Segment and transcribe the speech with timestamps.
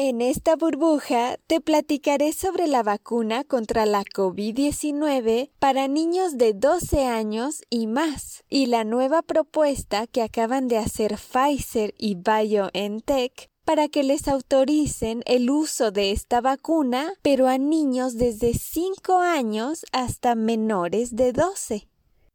[0.00, 7.04] En esta burbuja te platicaré sobre la vacuna contra la COVID-19 para niños de 12
[7.04, 13.88] años y más y la nueva propuesta que acaban de hacer Pfizer y BioNTech para
[13.88, 20.36] que les autoricen el uso de esta vacuna, pero a niños desde 5 años hasta
[20.36, 21.88] menores de 12.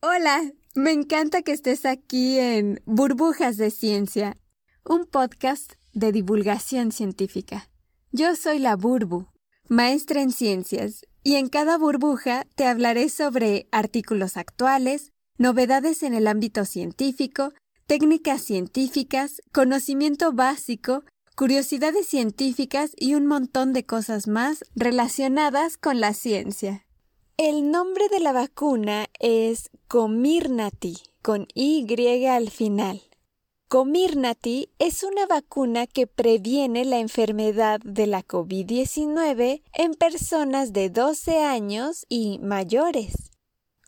[0.00, 4.38] Hola, me encanta que estés aquí en Burbujas de Ciencia,
[4.82, 7.68] un podcast de divulgación científica.
[8.12, 9.26] Yo soy la Burbu,
[9.68, 16.26] maestra en ciencias, y en cada burbuja te hablaré sobre artículos actuales, novedades en el
[16.26, 17.52] ámbito científico,
[17.86, 21.04] técnicas científicas, conocimiento básico,
[21.36, 26.86] curiosidades científicas y un montón de cosas más relacionadas con la ciencia.
[27.36, 31.86] El nombre de la vacuna es Comirnaty, con Y
[32.26, 33.00] al final.
[33.70, 41.44] Comirnaty es una vacuna que previene la enfermedad de la COVID-19 en personas de 12
[41.44, 43.29] años y mayores.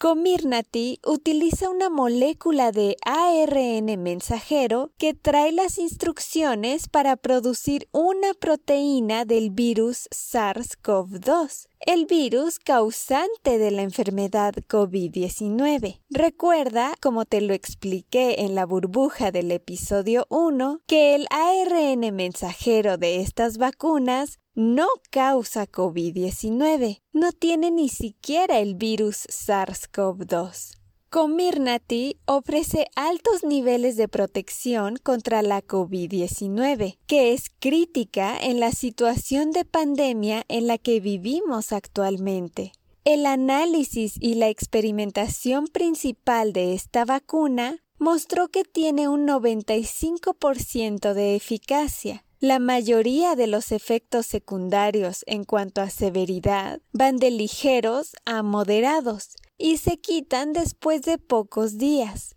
[0.03, 9.25] Comirnaty utiliza una molécula de ARN mensajero que trae las instrucciones para producir una proteína
[9.25, 16.01] del virus SARS-CoV-2 el virus causante de la enfermedad COVID-19.
[16.11, 22.99] Recuerda, como te lo expliqué en la burbuja del episodio 1, que el ARN mensajero
[22.99, 30.79] de estas vacunas no causa COVID-19, no tiene ni siquiera el virus SARS-CoV-2.
[31.09, 39.51] Comirnaty ofrece altos niveles de protección contra la COVID-19, que es crítica en la situación
[39.51, 42.73] de pandemia en la que vivimos actualmente.
[43.05, 51.37] El análisis y la experimentación principal de esta vacuna mostró que tiene un 95% de
[51.37, 52.25] eficacia.
[52.43, 59.37] La mayoría de los efectos secundarios en cuanto a severidad van de ligeros a moderados
[59.59, 62.35] y se quitan después de pocos días.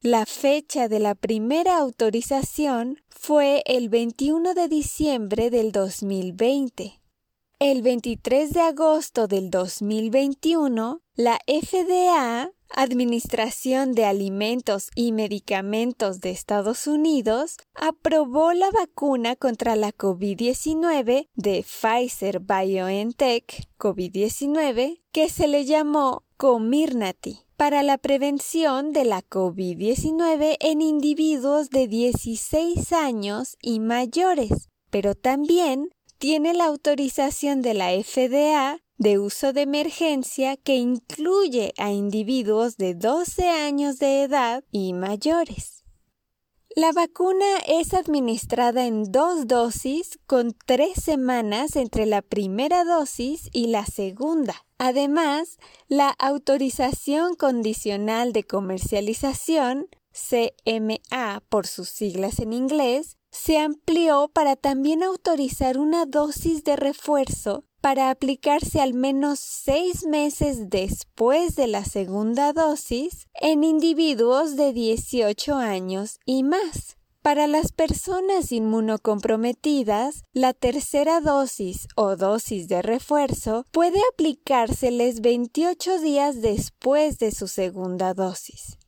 [0.00, 7.00] La fecha de la primera autorización fue el 21 de diciembre del 2020.
[7.66, 16.86] El 23 de agosto del 2021, la FDA, Administración de Alimentos y Medicamentos de Estados
[16.86, 26.22] Unidos, aprobó la vacuna contra la COVID-19 de Pfizer BioNTech COVID-19 que se le llamó
[26.36, 35.14] Comirnaty para la prevención de la COVID-19 en individuos de 16 años y mayores, pero
[35.14, 35.88] también
[36.24, 42.94] tiene la autorización de la FDA de uso de emergencia que incluye a individuos de
[42.94, 45.84] 12 años de edad y mayores.
[46.74, 53.66] La vacuna es administrada en dos dosis con tres semanas entre la primera dosis y
[53.66, 54.64] la segunda.
[54.78, 55.58] Además,
[55.88, 65.02] la autorización condicional de comercialización, CMA por sus siglas en inglés, se amplió para también
[65.02, 72.54] autorizar una dosis de refuerzo para aplicarse al menos seis meses después de la segunda
[72.54, 76.96] dosis en individuos de 18 años y más.
[77.20, 86.40] Para las personas inmunocomprometidas, la tercera dosis o dosis de refuerzo puede aplicárseles 28 días
[86.40, 88.78] después de su segunda dosis.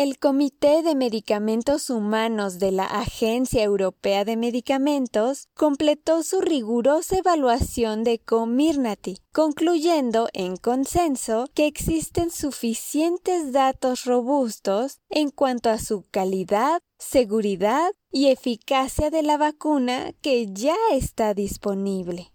[0.00, 8.04] El Comité de Medicamentos Humanos de la Agencia Europea de Medicamentos completó su rigurosa evaluación
[8.04, 16.80] de Comirnaty, concluyendo en consenso que existen suficientes datos robustos en cuanto a su calidad,
[17.00, 22.32] seguridad y eficacia de la vacuna que ya está disponible.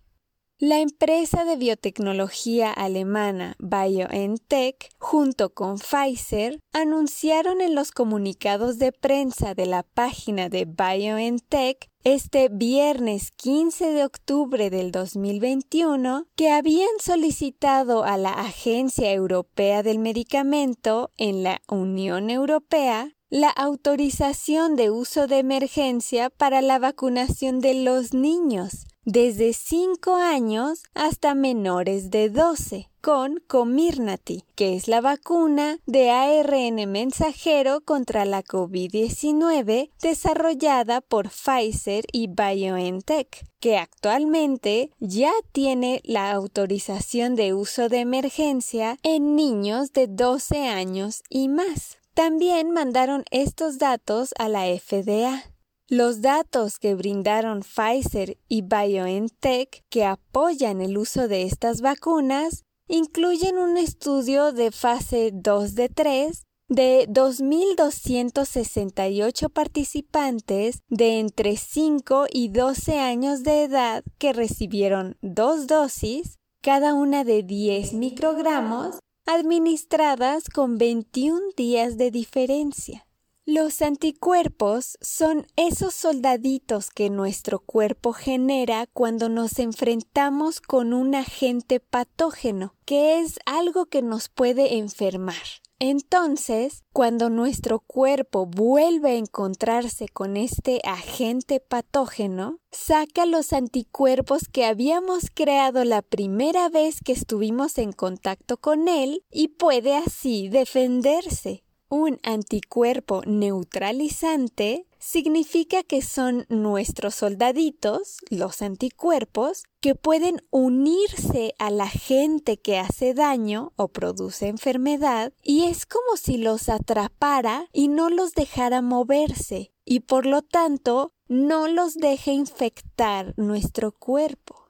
[0.59, 9.55] La empresa de biotecnología alemana BioNTech, junto con Pfizer, anunciaron en los comunicados de prensa
[9.55, 18.03] de la página de BioNTech este viernes 15 de octubre del 2021 que habían solicitado
[18.03, 25.39] a la Agencia Europea del Medicamento en la Unión Europea la autorización de uso de
[25.39, 33.41] emergencia para la vacunación de los niños desde 5 años hasta menores de 12 con
[33.47, 42.27] Comirnaty, que es la vacuna de ARN mensajero contra la COVID-19 desarrollada por Pfizer y
[42.27, 50.67] BioNTech, que actualmente ya tiene la autorización de uso de emergencia en niños de 12
[50.69, 51.97] años y más.
[52.13, 55.43] También mandaron estos datos a la FDA.
[55.89, 63.57] Los datos que brindaron Pfizer y BioNTech que apoyan el uso de estas vacunas incluyen
[63.57, 72.99] un estudio de fase 2 de 3 de 2.268 participantes de entre 5 y 12
[72.99, 81.41] años de edad que recibieron dos dosis, cada una de 10 microgramos, administradas con 21
[81.57, 83.05] días de diferencia.
[83.45, 91.81] Los anticuerpos son esos soldaditos que nuestro cuerpo genera cuando nos enfrentamos con un agente
[91.81, 95.43] patógeno, que es algo que nos puede enfermar.
[95.79, 104.63] Entonces, cuando nuestro cuerpo vuelve a encontrarse con este agente patógeno, saca los anticuerpos que
[104.63, 111.62] habíamos creado la primera vez que estuvimos en contacto con él y puede así defenderse.
[111.95, 121.87] Un anticuerpo neutralizante significa que son nuestros soldaditos, los anticuerpos, que pueden unirse a la
[121.87, 128.09] gente que hace daño o produce enfermedad y es como si los atrapara y no
[128.09, 134.62] los dejara moverse y por lo tanto no los deje infectar nuestro cuerpo.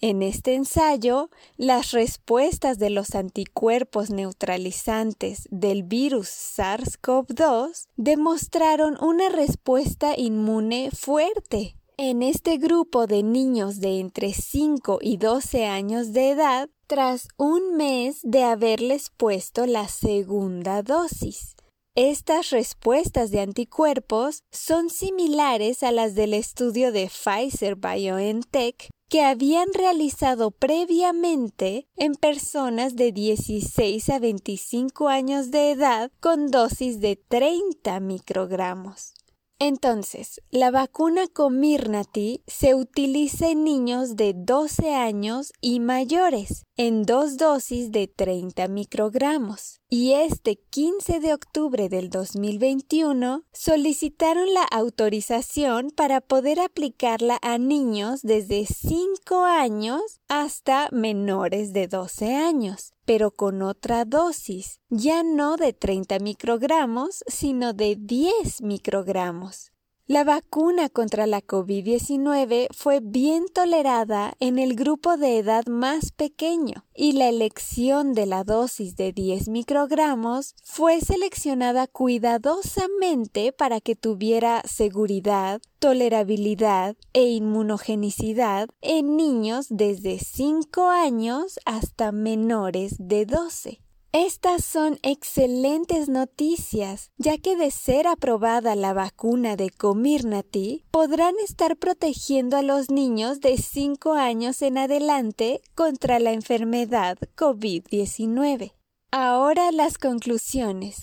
[0.00, 10.14] En este ensayo, las respuestas de los anticuerpos neutralizantes del virus SARS-CoV-2 demostraron una respuesta
[10.16, 11.76] inmune fuerte.
[11.96, 17.76] En este grupo de niños de entre 5 y 12 años de edad, tras un
[17.76, 21.54] mes de haberles puesto la segunda dosis.
[21.94, 29.72] Estas respuestas de anticuerpos son similares a las del estudio de Pfizer BioNTech que habían
[29.72, 38.00] realizado previamente en personas de 16 a 25 años de edad con dosis de 30
[38.00, 39.14] microgramos.
[39.60, 47.36] Entonces, la vacuna Comirnaty se utiliza en niños de 12 años y mayores, en dos
[47.36, 49.80] dosis de 30 microgramos.
[49.96, 58.22] Y este 15 de octubre del 2021 solicitaron la autorización para poder aplicarla a niños
[58.22, 65.74] desde 5 años hasta menores de 12 años pero con otra dosis, ya no de
[65.74, 69.73] 30 microgramos, sino de 10 microgramos.
[70.06, 76.84] La vacuna contra la COVID-19 fue bien tolerada en el grupo de edad más pequeño
[76.94, 84.60] y la elección de la dosis de 10 microgramos fue seleccionada cuidadosamente para que tuviera
[84.66, 93.83] seguridad, tolerabilidad e inmunogenicidad en niños desde 5 años hasta menores de 12.
[94.16, 101.76] Estas son excelentes noticias, ya que de ser aprobada la vacuna de Comirnaty, podrán estar
[101.76, 108.74] protegiendo a los niños de 5 años en adelante contra la enfermedad COVID-19.
[109.10, 111.02] Ahora las conclusiones.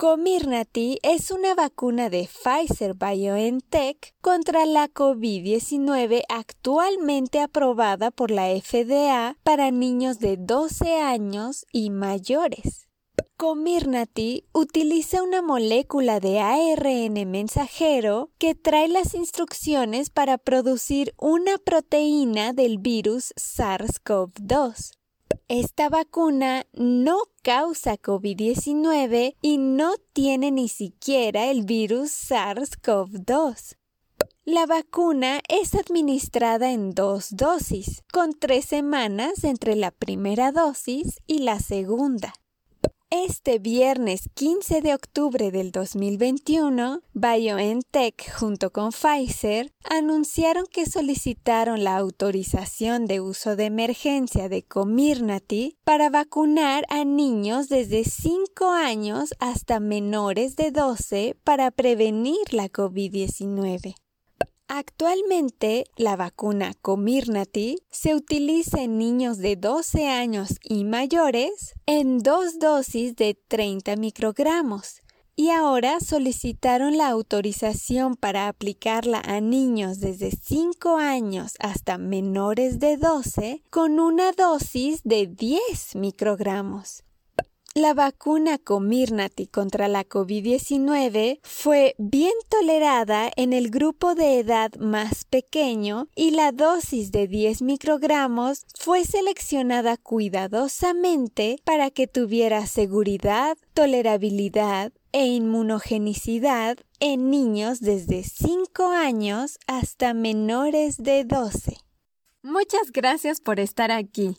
[0.00, 9.36] Comirnaty es una vacuna de Pfizer BioNTech contra la COVID-19 actualmente aprobada por la FDA
[9.42, 12.88] para niños de 12 años y mayores.
[13.36, 22.54] Comirnaty utiliza una molécula de ARN mensajero que trae las instrucciones para producir una proteína
[22.54, 24.92] del virus SARS-CoV-2.
[25.52, 33.76] Esta vacuna no causa COVID-19 y no tiene ni siquiera el virus SARS-CoV-2.
[34.44, 41.40] La vacuna es administrada en dos dosis, con tres semanas entre la primera dosis y
[41.40, 42.32] la segunda.
[43.12, 51.96] Este viernes 15 de octubre del 2021, BioNTech junto con Pfizer anunciaron que solicitaron la
[51.96, 59.80] autorización de uso de emergencia de Comirnaty para vacunar a niños desde 5 años hasta
[59.80, 63.96] menores de 12 para prevenir la COVID-19.
[64.72, 72.60] Actualmente, la vacuna Comirnaty se utiliza en niños de 12 años y mayores en dos
[72.60, 75.02] dosis de 30 microgramos
[75.34, 82.96] y ahora solicitaron la autorización para aplicarla a niños desde 5 años hasta menores de
[82.96, 87.02] 12 con una dosis de 10 microgramos.
[87.76, 95.24] La vacuna Comirnaty contra la COVID-19 fue bien tolerada en el grupo de edad más
[95.24, 104.92] pequeño y la dosis de 10 microgramos fue seleccionada cuidadosamente para que tuviera seguridad, tolerabilidad
[105.12, 111.76] e inmunogenicidad en niños desde 5 años hasta menores de 12.
[112.42, 114.38] Muchas gracias por estar aquí.